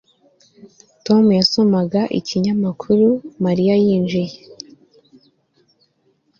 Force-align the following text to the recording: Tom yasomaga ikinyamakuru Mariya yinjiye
Tom 1.05 1.23
yasomaga 1.39 2.01
ikinyamakuru 2.19 3.07
Mariya 3.45 3.75
yinjiye 3.83 4.35